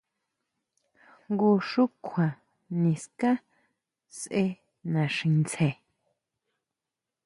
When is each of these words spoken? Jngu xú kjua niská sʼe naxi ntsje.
Jngu 1.31 1.51
xú 1.69 1.83
kjua 2.03 2.27
niská 2.81 3.31
sʼe 4.17 4.43
naxi 4.93 5.27
ntsje. 5.39 5.69